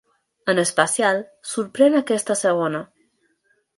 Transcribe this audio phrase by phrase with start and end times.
[0.53, 1.21] En especial,
[1.51, 2.81] sorprèn aquesta segona.